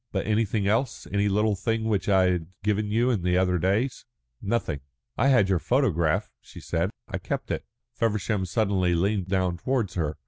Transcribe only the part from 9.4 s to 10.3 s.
towards her.